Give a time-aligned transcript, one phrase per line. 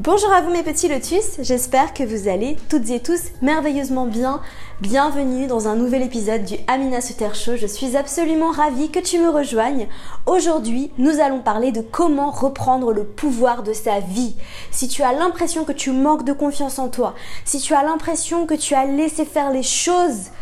[0.00, 4.40] Bonjour à vous mes petits lotus, j'espère que vous allez toutes et tous merveilleusement bien.
[4.80, 7.54] Bienvenue dans un nouvel épisode du Amina Suter Show.
[7.54, 9.86] Je suis absolument ravie que tu me rejoignes.
[10.26, 14.34] Aujourd'hui, nous allons parler de comment reprendre le pouvoir de sa vie.
[14.72, 17.14] Si tu as l'impression que tu manques de confiance en toi,
[17.44, 20.32] si tu as l'impression que tu as laissé faire les choses,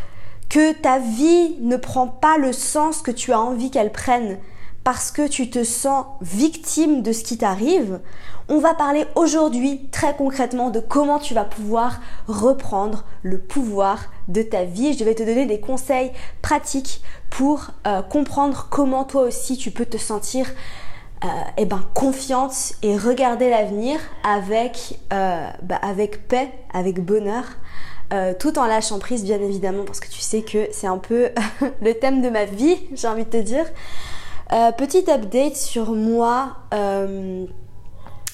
[0.49, 4.39] que ta vie ne prend pas le sens que tu as envie qu'elle prenne,
[4.85, 8.01] parce que tu te sens victime de ce qui t'arrive,
[8.49, 13.99] on va parler aujourd'hui très concrètement de comment tu vas pouvoir reprendre le pouvoir
[14.29, 14.95] de ta vie.
[14.95, 16.11] Je vais te donner des conseils
[16.43, 20.47] pratiques pour euh, comprendre comment toi aussi tu peux te sentir
[21.25, 27.45] euh, eh ben, confiante et regarder l'avenir avec, euh, bah, avec paix, avec bonheur.
[28.39, 31.31] tout en lâchant prise bien évidemment parce que tu sais que c'est un peu
[31.81, 33.65] le thème de ma vie, j'ai envie de te dire.
[34.53, 36.57] Euh, petit update sur moi.
[36.75, 37.47] Euh,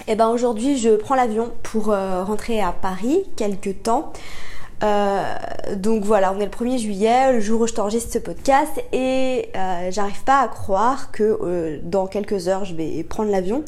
[0.08, 4.12] eh ben aujourd'hui, je prends l'avion pour euh, rentrer à Paris quelques temps.
[5.76, 9.50] donc voilà, on est le 1er juillet, le jour où je t'enregistre ce podcast, et
[9.90, 13.64] j'arrive pas à croire que dans quelques heures, je vais prendre l'avion.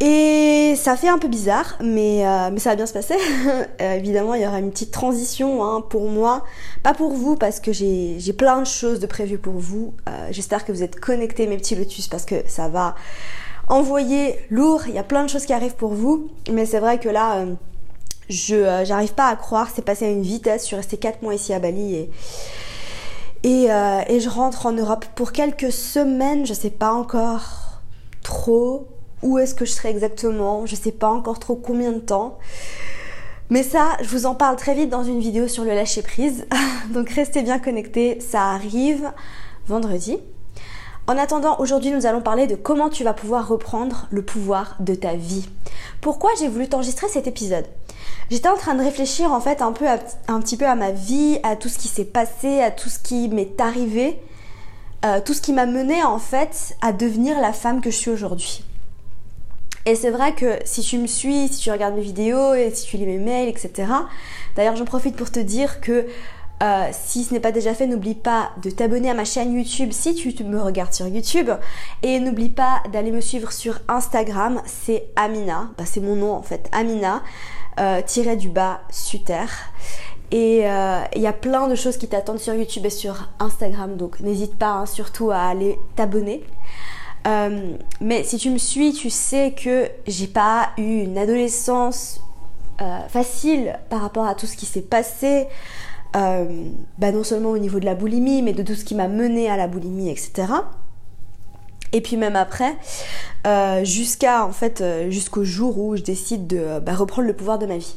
[0.00, 3.14] Et ça fait un peu bizarre, mais, euh, mais ça va bien se passer.
[3.80, 6.44] Euh, évidemment, il y aura une petite transition hein, pour moi,
[6.82, 9.94] pas pour vous, parce que j'ai plein de choses de prévues pour vous.
[10.08, 12.94] Euh, j'espère que vous êtes connectés, mes petits lotus, parce que ça va
[13.68, 14.82] envoyer lourd.
[14.86, 17.44] Il y a plein de choses qui arrivent pour vous, mais c'est vrai que là,
[18.28, 19.68] je j'arrive pas à croire.
[19.74, 20.62] C'est passé à une vitesse.
[20.62, 22.10] Je suis restée 4 mois ici à Bali et.
[23.42, 27.80] Et, et je rentre en Europe pour quelques semaines, je sais pas encore
[28.22, 28.93] trop
[29.24, 32.38] où est-ce que je serai exactement, je sais pas encore trop combien de temps.
[33.50, 36.46] Mais ça, je vous en parle très vite dans une vidéo sur le lâcher prise.
[36.94, 39.10] Donc restez bien connectés, ça arrive
[39.66, 40.18] vendredi.
[41.06, 44.94] En attendant, aujourd'hui nous allons parler de comment tu vas pouvoir reprendre le pouvoir de
[44.94, 45.48] ta vie.
[46.00, 47.66] Pourquoi j'ai voulu t'enregistrer cet épisode?
[48.30, 49.86] J'étais en train de réfléchir en fait un peu
[50.28, 52.98] un petit peu à ma vie, à tout ce qui s'est passé, à tout ce
[52.98, 54.18] qui m'est arrivé,
[55.04, 58.10] euh, tout ce qui m'a mené en fait à devenir la femme que je suis
[58.10, 58.64] aujourd'hui.
[59.86, 62.86] Et c'est vrai que si tu me suis, si tu regardes mes vidéos et si
[62.86, 63.88] tu lis mes mails, etc.
[64.56, 66.06] D'ailleurs, j'en profite pour te dire que
[66.62, 69.90] euh, si ce n'est pas déjà fait, n'oublie pas de t'abonner à ma chaîne YouTube
[69.92, 71.50] si tu me regardes sur YouTube.
[72.02, 76.42] Et n'oublie pas d'aller me suivre sur Instagram, c'est Amina, bah, c'est mon nom en
[76.42, 77.22] fait, Amina,
[77.80, 79.46] euh, tiré du bas, Suter.
[80.30, 83.96] Et euh, il y a plein de choses qui t'attendent sur YouTube et sur Instagram,
[83.96, 86.42] donc n'hésite pas hein, surtout à aller t'abonner.
[87.26, 92.20] Euh, mais si tu me suis, tu sais que j'ai pas eu une adolescence
[92.82, 95.46] euh, facile par rapport à tout ce qui s'est passé.
[96.16, 96.68] Euh,
[96.98, 99.50] bah non seulement au niveau de la boulimie, mais de tout ce qui m'a mené
[99.50, 100.46] à la boulimie, etc.
[101.92, 102.76] Et puis même après,
[103.84, 107.78] jusqu'à en fait jusqu'au jour où je décide de bah, reprendre le pouvoir de ma
[107.78, 107.96] vie.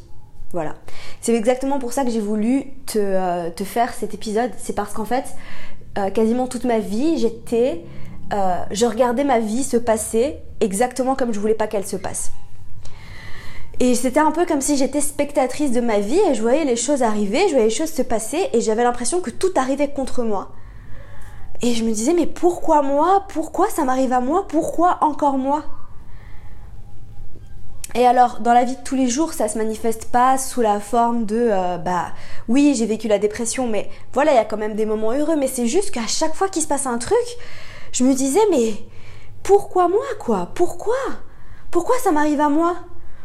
[0.52, 0.76] Voilà.
[1.20, 4.52] C'est exactement pour ça que j'ai voulu te, faire cet épisode.
[4.58, 5.26] C'est parce qu'en fait,
[6.14, 7.84] quasiment toute ma vie, j'étais
[8.34, 12.32] euh, je regardais ma vie se passer exactement comme je voulais pas qu'elle se passe.
[13.80, 16.76] Et c'était un peu comme si j'étais spectatrice de ma vie et je voyais les
[16.76, 20.24] choses arriver, je voyais les choses se passer et j'avais l'impression que tout arrivait contre
[20.24, 20.50] moi.
[21.62, 23.26] Et je me disais mais pourquoi moi?
[23.30, 24.48] Pourquoi ça m'arrive à moi?
[24.48, 25.64] Pourquoi encore moi?
[27.96, 30.80] Et alors, dans la vie de tous les jours, ça se manifeste pas sous la
[30.80, 32.08] forme de euh, bah
[32.48, 35.36] oui, j'ai vécu la dépression, mais voilà, il y a quand même des moments heureux,
[35.36, 37.18] mais c'est juste qu'à chaque fois qu'il se passe un truc,
[37.98, 38.76] je me disais, mais
[39.42, 40.52] pourquoi moi, quoi?
[40.54, 40.94] Pourquoi?
[41.72, 42.76] Pourquoi ça m'arrive à moi?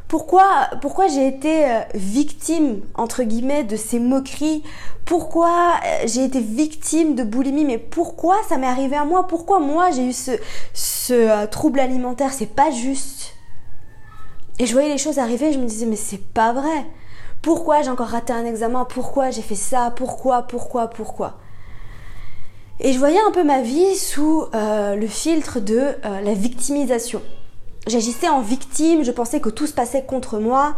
[0.08, 0.44] Pourquoi,
[0.80, 4.62] pourquoi j'ai été euh, victime, entre guillemets, de ces moqueries?
[5.04, 7.66] Pourquoi euh, j'ai été victime de boulimie?
[7.66, 9.26] Mais pourquoi ça m'est arrivé à moi?
[9.26, 10.30] Pourquoi moi j'ai eu ce,
[10.72, 12.32] ce euh, trouble alimentaire?
[12.32, 13.34] C'est pas juste.
[14.58, 16.86] Et je voyais les choses arriver, je me disais, mais c'est pas vrai.
[17.42, 18.86] Pourquoi j'ai encore raté un examen?
[18.86, 19.92] Pourquoi j'ai fait ça?
[19.94, 21.41] Pourquoi Pourquoi Pourquoi?
[22.80, 27.22] Et je voyais un peu ma vie sous euh, le filtre de euh, la victimisation.
[27.86, 30.76] J'agissais en victime, je pensais que tout se passait contre moi.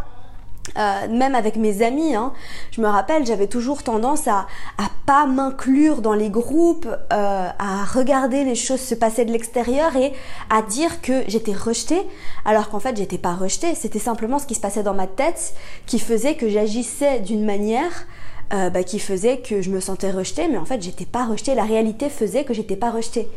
[0.77, 2.33] euh, même avec mes amis, hein.
[2.71, 4.47] je me rappelle, j'avais toujours tendance à,
[4.79, 10.11] à pas m'inclure dans les groupes, à regarder les choses se passer de l'extérieur et
[10.49, 12.01] à dire que j'étais rejetée,
[12.45, 15.53] alors qu'en fait j'étais pas rejetée, c'était simplement ce qui se passait dans ma tête
[15.85, 18.07] qui faisait que j'agissais d'une manière
[18.53, 21.55] euh, bah, qui faisait que je me sentais rejetée, mais en fait j'étais pas rejetée,
[21.55, 23.27] la réalité faisait que j'étais pas rejetée.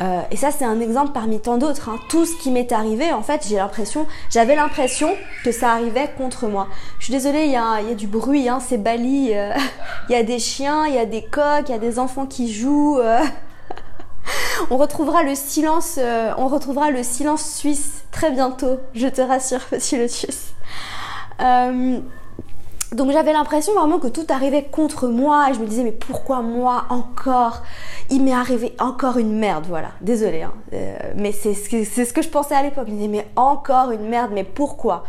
[0.00, 1.88] Euh, et ça, c'est un exemple parmi tant d'autres.
[1.88, 1.98] Hein.
[2.08, 5.14] Tout ce qui m'est arrivé, en fait, j'ai l'impression, j'avais l'impression
[5.44, 6.68] que ça arrivait contre moi.
[6.98, 9.30] Je suis désolée, il y a, du bruit, hein, c'est Bali.
[9.32, 9.52] Euh,
[10.08, 12.26] il y a des chiens, il y a des coqs, il y a des enfants
[12.26, 12.98] qui jouent.
[12.98, 13.20] Euh.
[14.70, 15.98] on retrouvera le silence,
[16.38, 18.80] on retrouvera le silence suisse très bientôt.
[18.94, 20.54] Je te rassure, petit Lotus.
[22.94, 26.42] Donc j'avais l'impression vraiment que tout arrivait contre moi et je me disais mais pourquoi
[26.42, 27.62] moi encore?
[28.08, 29.88] Il m'est arrivé encore une merde, voilà.
[30.00, 30.54] Désolée, hein.
[30.72, 32.84] Euh, mais c'est ce, que, ce que je pensais à l'époque.
[32.86, 35.02] Je me disais mais encore une merde, mais pourquoi?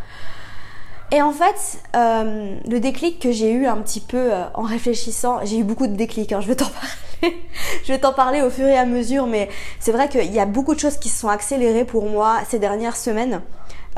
[1.12, 5.40] Et en fait, euh, le déclic que j'ai eu un petit peu euh, en réfléchissant,
[5.44, 6.66] j'ai eu beaucoup de déclics, hein, je vais t'en
[7.22, 7.38] parler.
[7.84, 9.50] je vais t'en parler au fur et à mesure, mais
[9.80, 12.58] c'est vrai qu'il y a beaucoup de choses qui se sont accélérées pour moi ces
[12.58, 13.42] dernières semaines.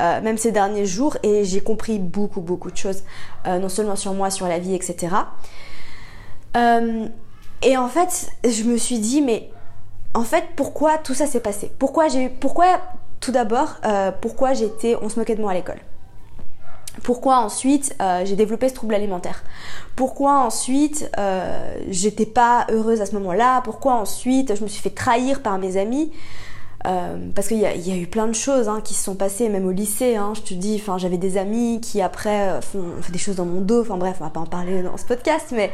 [0.00, 3.02] Euh, même ces derniers jours, et j'ai compris beaucoup, beaucoup de choses,
[3.48, 5.08] euh, non seulement sur moi, sur la vie, etc.
[6.56, 7.06] Euh,
[7.62, 9.50] et en fait, je me suis dit, mais
[10.14, 11.72] en fait, pourquoi tout ça s'est passé?
[11.80, 12.80] Pourquoi j'ai pourquoi
[13.18, 13.80] tout d'abord,
[14.22, 15.80] pourquoi j'étais, on se moquait de moi à l'école?
[17.02, 19.42] Pourquoi ensuite j'ai développé ce trouble alimentaire?
[19.96, 21.10] Pourquoi ensuite
[21.88, 23.60] j'étais pas heureuse à ce moment-là?
[23.62, 26.12] Pourquoi ensuite je me suis fait trahir par mes amis?
[26.86, 29.66] Euh, parce qu'il y, a eu plein de choses hein, qui se sont passées, même
[29.66, 30.16] au lycée.
[30.16, 33.60] Hein, je te dis, j'avais des amis qui après euh, font, des choses dans mon
[33.60, 33.82] dos.
[33.82, 35.72] Enfin bref, on va pas en parler dans ce podcast, mais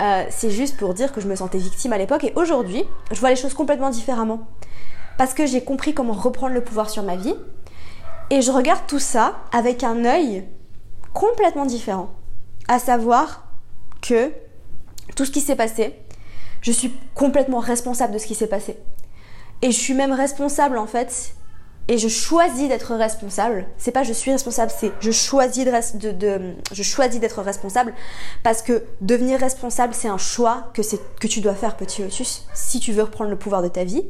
[0.00, 2.24] euh, c'est juste pour dire que je me sentais victime à l'époque.
[2.24, 4.46] Et aujourd'hui, je vois les choses complètement différemment.
[5.16, 7.34] Parce que j'ai compris comment reprendre le pouvoir sur ma vie.
[8.30, 10.44] Et je regarde tout ça avec un œil
[11.14, 12.10] complètement différent.
[12.68, 13.44] À savoir
[14.02, 14.30] que
[15.16, 15.96] tout ce qui s'est passé,
[16.60, 18.76] je suis complètement responsable de ce qui s'est passé.
[19.62, 21.34] Et je suis même responsable en fait.
[21.90, 23.66] Et je choisis d'être responsable.
[23.78, 27.94] C'est pas je suis responsable, c'est je choisis de, je choisis d'être responsable
[28.42, 32.46] parce que devenir responsable c'est un choix que c'est que tu dois faire petit lotus
[32.52, 34.04] si tu veux reprendre le pouvoir de ta vie.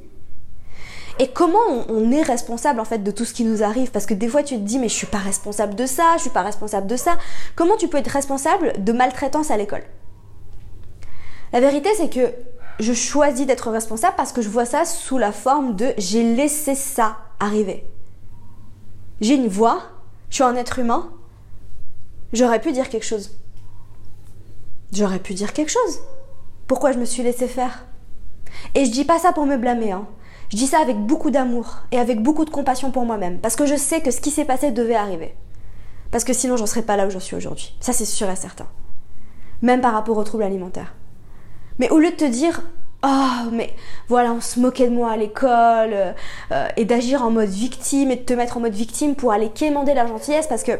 [1.20, 3.90] Et comment on, on, est responsable en fait de tout ce qui nous arrive?
[3.92, 6.22] Parce que des fois tu te dis mais je suis pas responsable de ça, je
[6.22, 7.16] suis pas responsable de ça.
[7.54, 9.84] Comment tu peux être responsable de maltraitance à l'école?
[11.52, 12.32] La vérité c'est que
[12.78, 16.74] je choisis d'être responsable parce que je vois ça sous la forme de j'ai laissé
[16.74, 17.84] ça arriver.
[19.20, 19.82] J'ai une voix,
[20.30, 21.10] je suis un être humain,
[22.32, 23.36] j'aurais pu dire quelque chose.
[24.92, 26.00] J'aurais pu dire quelque chose.
[26.66, 27.84] Pourquoi je me suis laissé faire?
[28.74, 30.06] Et je dis pas ça pour me blâmer, hein.
[30.50, 33.66] Je dis ça avec beaucoup d'amour et avec beaucoup de compassion pour moi-même, parce que
[33.66, 35.34] je sais que ce qui s'est passé devait arriver.
[36.10, 37.76] Parce que sinon, j'en serais pas là où j'en suis aujourd'hui.
[37.80, 38.66] Ça, c'est sûr et certain.
[39.60, 40.94] Même par rapport aux troubles alimentaires.
[41.78, 42.62] Mais au lieu de te dire
[43.04, 43.74] Oh, mais
[44.08, 46.14] voilà, on se moquait de moi à l'école,
[46.50, 49.50] euh, et d'agir en mode victime et de te mettre en mode victime pour aller
[49.50, 50.72] quémander la gentillesse, parce que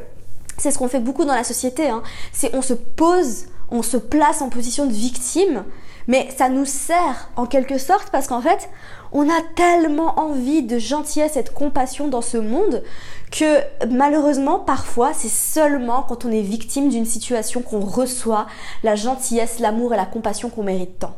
[0.56, 2.02] c'est ce qu'on fait beaucoup dans la société, hein.
[2.32, 5.62] c'est on se pose, on se place en position de victime,
[6.08, 8.68] mais ça nous sert en quelque sorte parce qu'en fait,
[9.12, 12.82] on a tellement envie de gentillesse et de compassion dans ce monde
[13.30, 13.60] que
[13.90, 18.46] malheureusement, parfois, c'est seulement quand on est victime d'une situation qu'on reçoit
[18.82, 21.16] la gentillesse, l'amour et la compassion qu'on mérite tant.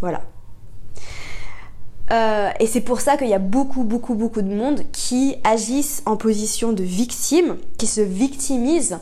[0.00, 0.22] Voilà.
[2.10, 6.02] Euh, et c'est pour ça qu'il y a beaucoup, beaucoup, beaucoup de monde qui agissent
[6.04, 8.98] en position de victime, qui se victimisent,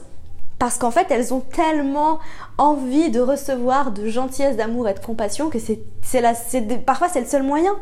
[0.60, 2.18] parce qu'en fait, elles ont tellement
[2.58, 5.80] envie de recevoir de gentillesse, d'amour et de compassion que c'est,
[6.84, 7.74] parfois c'est le seul moyen.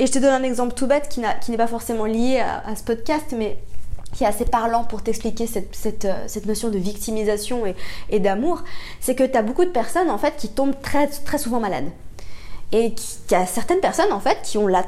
[0.00, 2.82] Et je te donne un exemple tout bête qui, n'est pas forcément lié à, ce
[2.82, 3.56] podcast, mais
[4.14, 7.62] qui est assez parlant pour t'expliquer cette, euh, notion de victimisation
[8.10, 8.64] et, d'amour,
[8.98, 11.88] c'est que tu as beaucoup de personnes en fait qui tombent très, très souvent malades.
[12.72, 14.82] Et qu'il y a certaines personnes en fait qui ont la,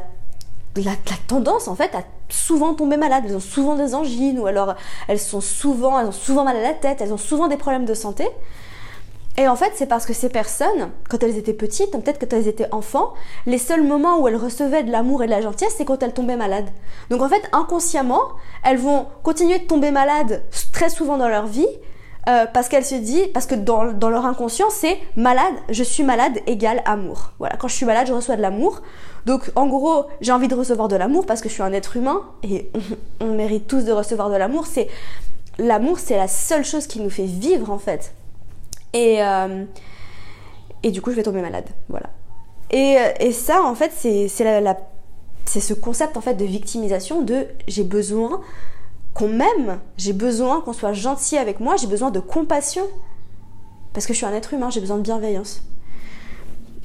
[0.76, 0.92] la,
[1.26, 3.24] tendance en fait à souvent tomber malades.
[3.26, 4.74] Elles ont souvent des angines ou alors
[5.08, 7.84] elles sont souvent, elles ont souvent mal à la tête, elles ont souvent des problèmes
[7.84, 8.26] de santé.
[9.36, 12.48] Et en fait, c'est parce que ces personnes, quand elles étaient petites, peut-être quand elles
[12.48, 13.14] étaient enfants,
[13.46, 16.12] les seuls moments où elles recevaient de l'amour et de la gentillesse, c'est quand elles
[16.12, 16.68] tombaient malades.
[17.10, 18.22] Donc en fait, inconsciemment,
[18.64, 21.68] elles vont continuer de tomber malades très souvent dans leur vie,
[22.28, 26.38] euh, parce qu'elle se dit, parce que dans, leur inconscient, c'est malade, je suis malade
[26.46, 27.32] égale amour.
[27.38, 28.82] Voilà, quand je suis malade, je reçois de l'amour.
[29.26, 31.96] Donc en gros, j'ai envie de recevoir de l'amour parce que je suis un être
[31.96, 32.70] humain et
[33.20, 34.66] on, mérite tous de recevoir de l'amour.
[34.66, 34.88] C'est
[35.58, 38.12] l'amour, c'est la seule chose qui nous fait vivre en fait.
[38.92, 39.64] Et euh,
[40.82, 41.68] et du coup, je vais tomber malade.
[41.88, 42.10] Voilà.
[42.70, 47.46] Et, euh, et ça, en fait, c'est c'est ce concept en fait de victimisation de
[47.66, 48.40] j'ai besoin
[49.14, 52.84] qu'on m'aime, j'ai besoin qu'on soit gentil avec moi, j'ai besoin de compassion.
[53.92, 55.62] Parce que je suis un être humain, j'ai besoin de bienveillance.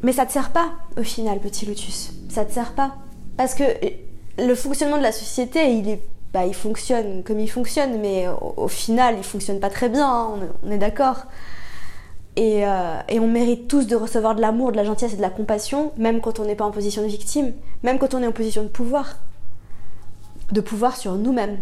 [0.03, 2.11] Mais ça te sert pas au final, petit lotus.
[2.29, 2.95] Ça te sert pas.
[3.37, 3.63] Parce que
[4.37, 6.01] le fonctionnement de la société, il est
[6.35, 10.39] bah, il fonctionne comme il fonctionne, mais au, final, il fonctionne pas très bien, hein,
[10.63, 11.27] on, est d'accord.
[12.37, 15.29] Euh, et, on mérite tous de recevoir de l'amour, de la gentillesse et de la
[15.29, 18.33] compassion, même quand on n'est pas en position de victime, même quand on est en
[18.33, 19.19] position de pouvoir.
[20.51, 21.57] De pouvoir sur nous-mêmes.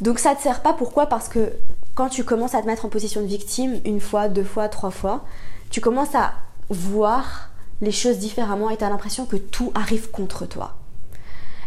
[0.00, 1.06] Donc ça te sert pas, pourquoi?
[1.06, 1.52] Parce que
[1.94, 4.90] quand tu commences à te mettre en position de victime, une fois, deux fois, trois
[4.90, 5.24] fois,
[5.70, 6.32] tu commences à
[6.70, 10.76] voir les choses différemment et tu as l'impression que tout arrive contre toi.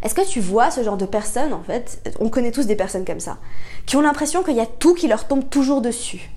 [0.01, 2.15] Est-ce que tu vois ce genre de personnes, en fait?
[2.20, 3.38] On connaît tous des personnes comme ça,
[3.86, 6.32] qui ont l'impression qu'il y a tout qui leur tombe toujours dessus.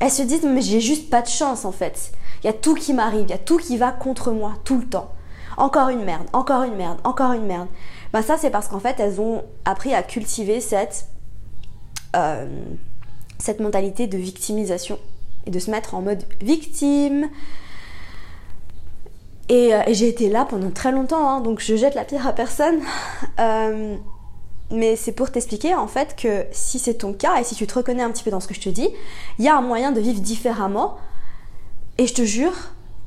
[0.00, 2.12] Elles se disent, mais j'ai juste pas de chance, en fait.
[2.42, 4.78] Il y a tout qui m'arrive, il y a tout qui va contre moi, tout
[4.78, 5.10] le temps.
[5.56, 7.66] Encore une merde, encore une merde, encore une merde.
[8.12, 11.08] Ben ça, c'est parce qu'en fait, elles ont appris à cultiver cette,
[12.14, 12.46] euh,
[13.38, 14.98] cette mentalité de victimisation
[15.46, 17.28] et de se mettre en mode victime,
[19.50, 22.32] euh, et, j'ai été là pendant très longtemps, hein, donc je jette la pierre à
[22.32, 22.80] personne.
[23.40, 23.94] Euh,
[24.72, 27.74] mais c'est pour t'expliquer en fait que si c'est ton cas et si tu te
[27.74, 28.88] reconnais un petit peu dans ce que je te dis,
[29.38, 30.96] il y a un moyen de vivre différemment.
[31.98, 32.52] Et je te jure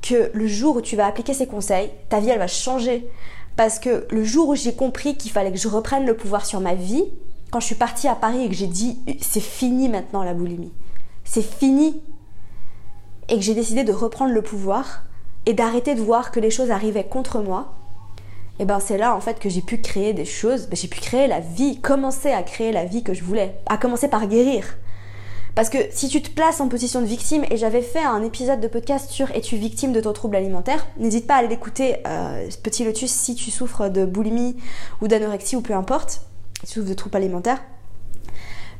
[0.01, 3.09] que le jour où tu vas appliquer ces conseils, ta vie elle va changer.
[3.57, 6.61] Parce que le jour où j'ai compris qu'il fallait que je reprenne le pouvoir sur
[6.61, 7.03] ma vie,
[7.51, 10.73] quand je suis partie à Paris et que j'ai dit c'est fini maintenant la boulimie,
[11.23, 12.01] c'est fini,
[13.29, 15.03] et que j'ai décidé de reprendre le pouvoir,
[15.45, 17.73] et d'arrêter de voir que les choses arrivaient contre moi,
[18.59, 20.87] et eh ben c'est là en fait que j'ai pu créer des choses, ben, j'ai
[20.87, 24.27] pu créer la vie, commencer à créer la vie que je voulais, à commencer par
[24.27, 24.77] guérir.
[25.55, 28.61] Parce que si tu te places en position de victime, et j'avais fait un épisode
[28.61, 30.85] de podcast sur Es-tu victime de ton trouble alimentaire?
[30.97, 34.55] N'hésite pas à l'écouter, euh, petit lotus, si tu souffres de boulimie
[35.01, 36.21] ou d'anorexie ou peu importe,
[36.67, 37.61] souffres de troubles alimentaires.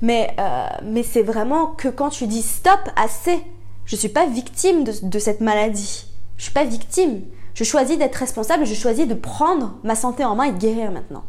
[0.02, 3.44] Mais, euh, mais c'est vraiment que quand tu dis stop, assez,
[3.86, 6.06] je suis pas victime de, cette maladie.
[6.38, 7.22] Je suis pas victime.
[7.54, 10.92] Je choisis d'être responsable, je choisis de prendre ma santé en main et de guérir
[10.92, 11.24] maintenant.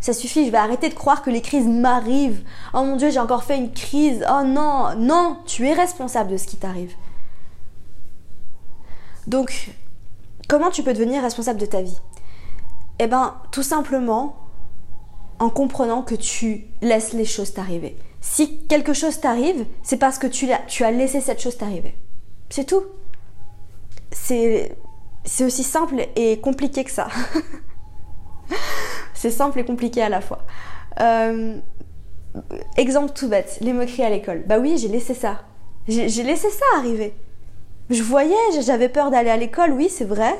[0.00, 2.42] Ça suffit, je vais arrêter de croire que les crises m'arrivent.
[2.72, 4.24] Oh mon Dieu, j'ai encore fait une crise.
[4.30, 6.94] Oh non, non, tu es responsable de ce qui t'arrive.
[9.26, 9.72] Donc,
[10.48, 11.98] comment tu peux devenir responsable de ta vie?
[12.98, 14.36] Eh bien, tout simplement
[15.40, 17.96] en comprenant que tu laisses les choses t'arriver.
[18.20, 21.94] Si quelque chose t'arrive, c'est parce que tu as, laissé cette chose t'arriver.
[22.50, 22.84] C'est tout
[24.12, 27.08] c'est aussi simple et compliqué que ça.
[29.14, 30.44] c'est simple et compliqué à la fois.
[31.00, 31.58] Euh,
[32.76, 34.44] exemple tout bête, les moqueries à l'école.
[34.46, 35.42] Bah oui, j'ai laissé ça.
[35.88, 37.14] J'ai laissé ça arriver.
[37.88, 40.34] Je voyais, j'avais peur d'aller à l'école, oui, c'est vrai.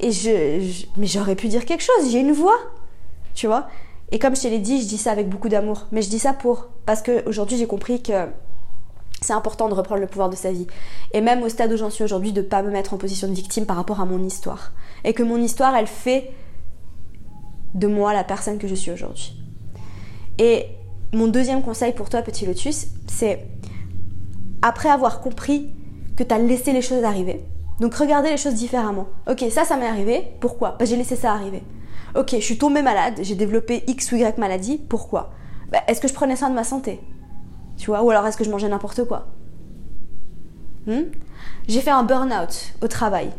[0.00, 2.58] Et je, mais j'aurais pu dire quelque chose, j'ai une voix.
[3.34, 3.68] Tu vois?
[4.12, 5.86] Et comme je te l'ai dit, je dis ça avec beaucoup d'amour.
[5.90, 6.68] Mais je dis ça pour.
[6.86, 8.28] Parce qu'aujourd'hui, j'ai compris que
[9.22, 10.66] c'est important de reprendre le pouvoir de sa vie.
[11.12, 13.26] Et même au stade où j'en suis aujourd'hui, de ne pas me mettre en position
[13.26, 14.72] de victime par rapport à mon histoire.
[15.04, 16.30] Et que mon histoire, elle fait
[17.74, 19.34] de moi la personne que je suis aujourd'hui.
[20.38, 20.66] Et
[21.12, 23.46] mon deuxième conseil pour toi, petit lotus, c'est
[24.60, 25.70] après avoir compris
[26.16, 27.44] que tu as laissé les choses arriver,
[27.80, 29.06] donc regarder les choses différemment.
[29.28, 30.24] Ok, ça, ça m'est arrivé.
[30.40, 30.76] Pourquoi?
[30.78, 31.62] Bah, J'ai laissé ça arriver.
[32.14, 34.78] Ok, je suis tombée malade, j'ai développé X ou Y maladie.
[34.78, 35.32] Pourquoi?
[35.70, 37.00] Bah, Est-ce que je prenais soin de ma santé?
[37.78, 39.28] Tu vois, ou alors est-ce que je mangeais n'importe quoi?
[40.86, 41.04] Hmm?
[41.68, 43.30] J'ai fait un burn-out au travail.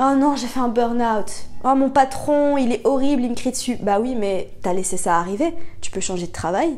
[0.00, 1.46] Oh non, j'ai fait un burn-out.
[1.64, 3.76] Oh mon patron, il est horrible, il me crie dessus.
[3.80, 5.54] Bah oui, mais t'as laissé ça arriver.
[5.80, 6.76] Tu peux changer de travail.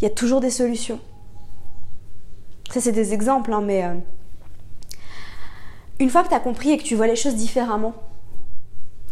[0.00, 1.00] Il y a toujours des solutions.
[2.70, 3.94] Ça, c'est des exemples, hein, mais euh,
[5.98, 7.94] une fois que tu as compris et que tu vois les choses différemment,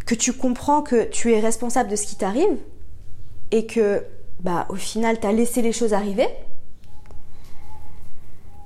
[0.06, 2.58] que tu comprends que tu es responsable de ce qui t'arrive
[3.50, 4.04] et que,
[4.40, 6.28] bah, au final, tu as laissé les choses arriver,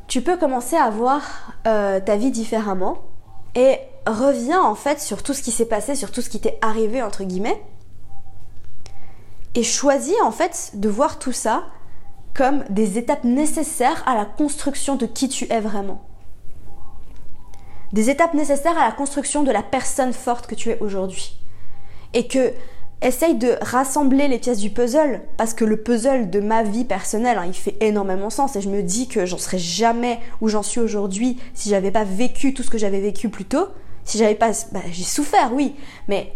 [0.06, 2.99] tu peux commencer à voir euh, ta vie différemment
[3.54, 6.59] et reviens en fait sur tout ce qui s'est passé, sur tout ce qui t'est
[6.62, 7.62] arrivé entre guillemets
[9.54, 11.64] et choisis en fait de voir tout ça
[12.35, 16.02] comme des étapes nécessaires à la construction de qui tu es vraiment.
[17.92, 21.37] Des étapes nécessaires à la construction de la personne forte que tu es aujourd'hui.
[22.14, 22.52] Et que
[23.02, 27.38] essaye de rassembler les pièces du puzzle parce que le puzzle de ma vie personnelle,
[27.38, 30.62] hein, il fait énormément sens et je me dis que j'en serais jamais où j'en
[30.62, 33.68] suis aujourd'hui si j'avais pas vécu tout ce que j'avais vécu plus tôt.
[34.04, 35.75] Si j'avais pas, bah, j'ai souffert, oui,
[36.09, 36.32] mais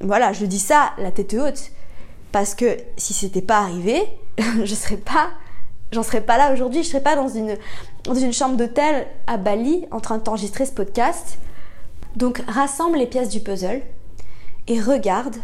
[0.00, 1.72] voilà, je dis ça la tête haute
[2.32, 4.02] parce que si c'était pas arrivé,
[4.64, 5.30] je serais pas,
[5.94, 7.56] j'en serais pas là aujourd'hui, je serais pas dans une
[8.04, 11.38] dans une chambre d'hôtel à Bali en train d'enregistrer ce podcast.
[12.16, 13.80] Donc rassemble les pièces du puzzle
[14.66, 15.36] et regarde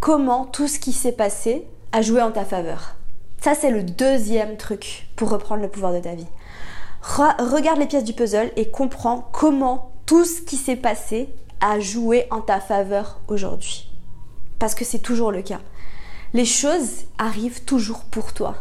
[0.00, 2.96] comment tout ce qui s'est passé a joué en ta faveur.
[3.40, 6.26] Ça, c'est le deuxième truc pour reprendre le pouvoir de ta vie.
[7.02, 11.28] regarde les pièces du puzzle et comprends comment tout ce qui s'est passé
[11.60, 13.90] a joué en ta faveur aujourd'hui.
[14.58, 15.60] Parce que c'est toujours le cas.
[16.34, 18.56] Les choses arrivent toujours pour toi.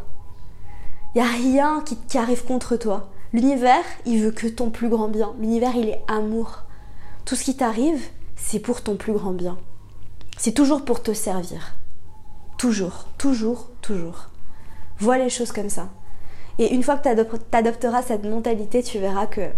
[1.15, 3.10] Il n'y a rien qui, arrive contre toi.
[3.34, 5.34] L'univers, il veut que ton plus grand bien.
[5.39, 6.65] L'univers, il est amour.
[7.25, 8.00] Tout ce qui t'arrive,
[8.36, 9.58] c'est pour ton plus grand bien.
[10.38, 11.75] C'est toujours pour te servir.
[12.60, 14.30] Toujours, toujours, toujours.
[15.00, 15.89] Vois les choses comme ça.
[16.60, 19.50] Et une fois que tu adopteras cette mentalité, tu verras que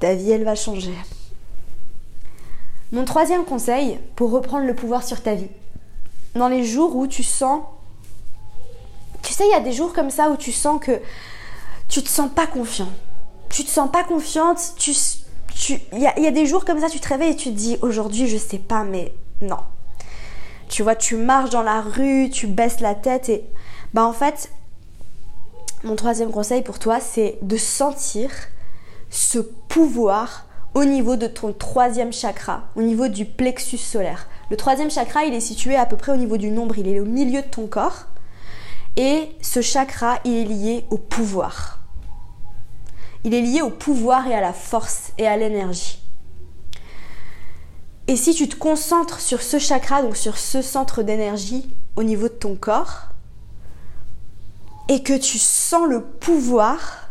[0.00, 0.94] ta vie, elle va changer.
[2.90, 5.48] Mon troisième conseil pour reprendre le pouvoir sur ta vie.
[6.34, 7.62] Dans les jours où tu sens...
[9.22, 11.00] Tu sais, il y a des jours comme ça où tu sens que
[11.88, 12.88] tu te sens pas confiant.
[13.48, 14.92] Tu te sens pas confiante, tu
[15.92, 18.26] il y, a des jours comme ça, tu te réveilles et tu te dis aujourd'hui,
[18.26, 19.58] je sais pas, mais non.
[20.68, 23.44] Tu vois, tu marches dans la rue, tu baisses la tête et
[23.94, 24.50] bah en fait,
[25.84, 28.30] mon troisième conseil pour toi, c'est de sentir
[29.10, 34.26] ce pouvoir au niveau de ton troisième chakra, au niveau du plexus solaire.
[34.50, 37.00] Le troisième chakra, il est situé à peu près au niveau du nombril, il est
[37.00, 38.06] au milieu de ton corps.
[38.96, 41.82] Et ce chakra, il est lié au pouvoir
[43.24, 45.98] il est lié au pouvoir et à la force et à l'énergie.
[48.08, 52.28] Et si tu te concentres sur ce chakra, donc sur ce centre d'énergie au niveau
[52.28, 53.08] de ton corps,
[54.88, 57.10] et que tu sens le pouvoir,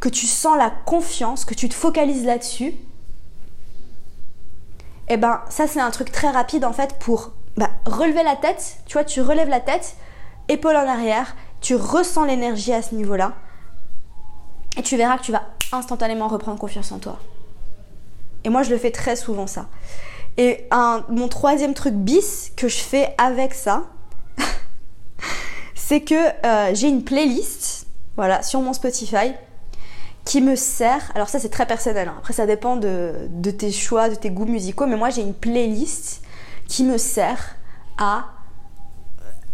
[0.00, 2.74] que tu sens la confiance, que tu te focalises là-dessus,
[5.10, 8.36] et eh ben ça c'est un truc très rapide en fait pour bah, relever la
[8.36, 8.76] tête.
[8.86, 9.96] Tu vois, tu relèves la tête,
[10.48, 13.32] épaule en arrière, tu ressens l'énergie à ce niveau-là
[14.76, 17.18] et tu verras que tu vas instantanément reprendre confiance en toi.
[18.44, 19.66] Et moi, je le fais très souvent ça.
[20.36, 20.68] Et
[21.08, 23.90] mon troisième truc bis que je fais avec ça,
[25.74, 26.14] c'est que
[26.46, 29.34] euh, j'ai une playlist, voilà, sur mon Spotify,
[30.24, 31.10] qui me sert.
[31.14, 32.08] Alors ça, c'est très personnel.
[32.08, 32.14] Hein.
[32.18, 34.86] Après, ça dépend de, de, tes choix, de tes goûts musicaux.
[34.86, 36.22] Mais moi, j'ai une playlist
[36.66, 37.56] qui me sert
[37.98, 38.26] à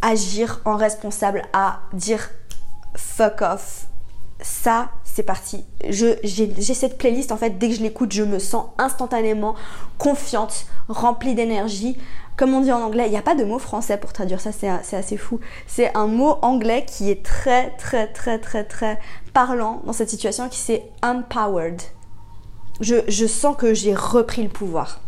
[0.03, 2.31] agir en responsable, à dire
[2.95, 3.87] fuck off.
[4.41, 5.65] Ça, c'est parti.
[5.89, 9.55] J'ai cette playlist, en fait, dès que je l'écoute, je me sens instantanément
[9.97, 11.97] confiante, remplie d'énergie.
[12.37, 14.53] Comme on dit en anglais, il n'y a pas de mot français pour traduire ça,
[14.53, 15.41] c'est assez fou.
[15.67, 18.99] C'est un mot anglais qui est très, très, très, très, très
[19.33, 21.81] parlant dans cette situation, qui c'est empowered.
[22.81, 25.01] Je, sens que j'ai repris le pouvoir.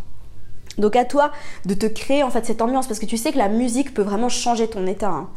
[0.78, 1.32] Donc à toi
[1.66, 4.02] de te créer en fait cette ambiance parce que tu sais que la musique peut
[4.02, 5.10] vraiment changer ton état.
[5.10, 5.28] Hein.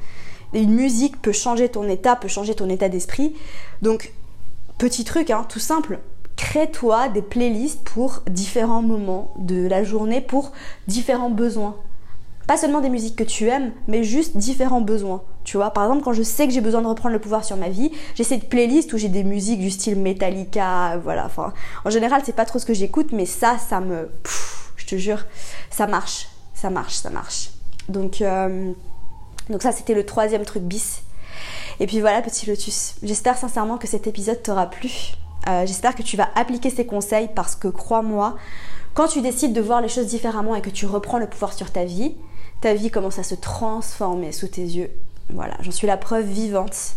[0.53, 3.35] une musique peut changer ton état, peut changer ton état d'esprit.
[3.81, 4.13] Donc
[4.81, 5.99] Petit truc, hein, tout simple.
[6.51, 10.51] Crée-toi des playlists pour différents moments de la journée, pour
[10.85, 11.77] différents besoins.
[12.45, 15.23] Pas seulement des musiques que tu aimes, mais juste différents besoins.
[15.45, 17.55] Tu vois, par exemple, quand je sais que j'ai besoin de reprendre le pouvoir sur
[17.55, 21.31] ma vie, j'ai cette playlist où j'ai des musiques du style Metallica, voilà.
[21.85, 24.09] En général, c'est pas trop ce que j'écoute, mais ça, ça me,
[24.75, 25.23] je te jure,
[25.69, 27.51] ça marche, ça marche, ça marche.
[27.87, 28.73] Donc, euh,
[29.49, 31.03] donc ça, c'était le troisième truc bis
[31.79, 32.95] et puis voilà, petit lotus.
[33.03, 35.13] J'espère sincèrement que cet épisode t'aura plu.
[35.47, 38.37] Euh, j'espère que tu vas appliquer ces conseils parce que crois-moi,
[38.93, 41.71] quand tu décides de voir les choses différemment et que tu reprends le pouvoir sur
[41.71, 42.15] ta vie,
[42.61, 44.91] ta vie commence à se transformer sous tes yeux.
[45.29, 46.95] Voilà, j'en suis la preuve vivante.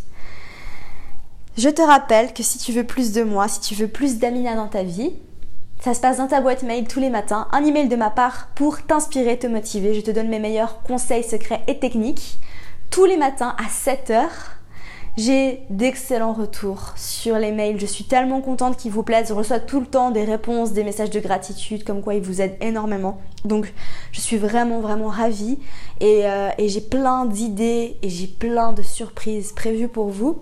[1.57, 4.57] Je te rappelle que si tu veux plus de moi, si tu veux plus d'Amina
[4.57, 5.13] dans ta vie,
[5.81, 8.49] ça se passe dans ta boîte mail tous les matins, un email de ma part
[8.55, 9.95] pour t'inspirer, te motiver.
[9.95, 12.39] Je te donne mes meilleurs conseils secrets et techniques
[12.91, 14.23] tous les matins à 7h
[15.17, 17.79] j'ai d'excellents retours sur les mails.
[17.79, 19.29] Je suis tellement contente qu'ils vous plaisent.
[19.29, 22.41] Je reçois tout le temps des réponses, des messages de gratitude, comme quoi ils vous
[22.41, 23.21] aident énormément.
[23.45, 23.73] Donc
[24.11, 25.59] je suis vraiment vraiment ravie
[26.01, 30.41] et, euh, j'ai plein d'idées et j'ai plein de surprises prévues pour vous.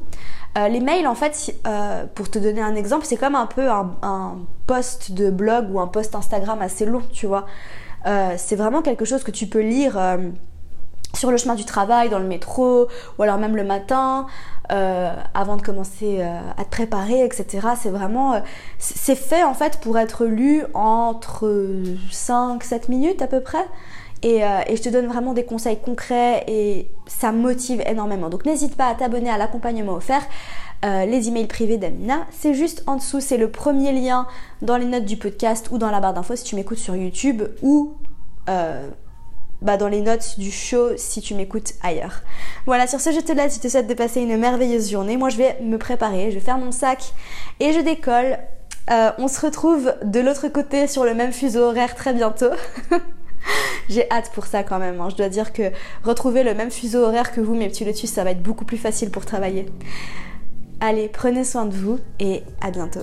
[0.56, 3.70] Euh, les mails, en fait, euh, pour te donner un exemple, c'est comme un peu
[3.70, 7.46] un, un, post de blog ou un post Instagram assez long, tu vois.
[8.36, 9.98] c'est vraiment quelque chose que tu peux lire
[11.14, 14.26] sur le chemin du travail, dans le métro, ou alors même le matin,
[14.70, 17.68] euh, avant de commencer euh, à te préparer, etc.
[17.80, 18.40] C'est vraiment, euh,
[18.78, 21.74] c'est fait en fait pour être lu entre
[22.10, 23.66] 5-7 minutes à peu près.
[24.22, 24.36] Et,
[24.68, 28.28] et, je te donne vraiment des conseils concrets et ça motive énormément.
[28.28, 30.22] Donc n'hésite pas à t'abonner à l'accompagnement offert.
[30.84, 34.28] les emails privés d'Amina, c'est juste en dessous, c'est le premier lien
[34.62, 37.42] dans les notes du podcast ou dans la barre d'infos si tu m'écoutes sur YouTube
[37.62, 37.96] ou
[39.62, 42.22] bah, dans les notes du show si tu m'écoutes ailleurs.
[42.66, 45.16] Voilà, sur ce, je te laisse, je te souhaite de passer une merveilleuse journée.
[45.16, 47.12] Moi, je vais me préparer, je vais faire mon sac
[47.60, 48.38] et je décolle.
[48.90, 52.50] Euh, on se retrouve de l'autre côté sur le même fuseau horaire très bientôt.
[53.88, 55.00] J'ai hâte pour ça quand même.
[55.00, 55.08] Hein.
[55.10, 55.70] Je dois dire que
[56.04, 58.78] retrouver le même fuseau horaire que vous, mes petits lotus, ça va être beaucoup plus
[58.78, 59.66] facile pour travailler.
[60.80, 63.02] Allez, prenez soin de vous et à bientôt.